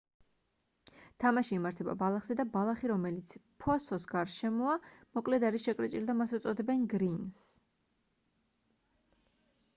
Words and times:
თამაში 1.23 1.51
იმართება 1.57 1.93
ბალახზე 1.99 2.37
და 2.39 2.45
ბალახი 2.55 2.89
რომელიც 2.93 3.35
ფოსოს 3.65 4.09
გარშემოა 4.15 4.79
მოკლედ 5.19 5.47
არის 5.51 5.69
შეკრეჭილი 5.69 6.09
და 6.11 6.17
მას 6.23 6.35
უწოდებენ 6.41 6.89
გრინს 6.97 7.47